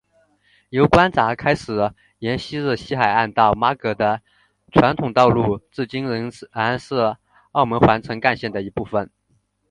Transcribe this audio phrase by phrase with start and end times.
[0.69, 4.19] 由关闸开始沿昔日西海岸到妈阁的
[4.71, 7.17] 传统道路至今仍然是
[7.51, 9.11] 澳门环城干线的一部分。